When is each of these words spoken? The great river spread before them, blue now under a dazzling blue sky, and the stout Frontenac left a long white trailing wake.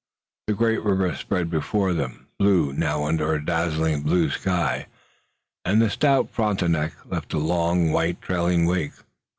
The 0.47 0.55
great 0.55 0.81
river 0.83 1.13
spread 1.13 1.51
before 1.51 1.93
them, 1.93 2.25
blue 2.39 2.73
now 2.73 3.03
under 3.03 3.35
a 3.35 3.45
dazzling 3.45 4.01
blue 4.01 4.31
sky, 4.31 4.87
and 5.63 5.79
the 5.79 5.91
stout 5.91 6.31
Frontenac 6.31 6.93
left 7.05 7.35
a 7.35 7.37
long 7.37 7.91
white 7.91 8.19
trailing 8.19 8.65
wake. 8.65 8.93